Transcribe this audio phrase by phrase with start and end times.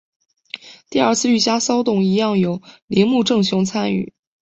[0.89, 4.15] 第二次御家骚动一样有铃木正雄参与。